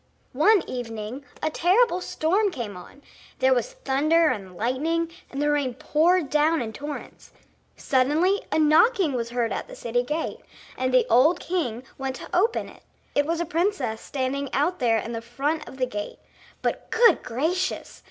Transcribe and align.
One 0.33 0.67
evening 0.67 1.25
a 1.43 1.51
terrible 1.51 2.01
storm 2.01 2.49
came 2.49 2.75
on; 2.75 3.03
there 3.37 3.53
was 3.53 3.73
thunder 3.73 4.29
and 4.29 4.57
lightning, 4.57 5.11
and 5.29 5.39
the 5.39 5.51
rain 5.51 5.75
poured 5.75 6.31
down 6.31 6.59
in 6.59 6.73
torrents. 6.73 7.31
Suddenly 7.77 8.41
a 8.51 8.57
knocking 8.57 9.13
was 9.13 9.29
heard 9.29 9.51
at 9.53 9.67
the 9.67 9.75
city 9.75 10.01
gate, 10.01 10.39
and 10.75 10.91
the 10.91 11.05
old 11.07 11.39
king 11.39 11.83
went 11.99 12.15
to 12.15 12.35
open 12.35 12.67
it. 12.67 12.81
It 13.13 13.27
was 13.27 13.39
a 13.39 13.45
princess 13.45 14.01
standing 14.01 14.51
out 14.53 14.79
there 14.79 14.97
in 14.97 15.21
front 15.21 15.69
of 15.69 15.77
the 15.77 15.85
gate. 15.85 16.17
But, 16.63 16.89
good 16.89 17.21
gracious! 17.21 17.99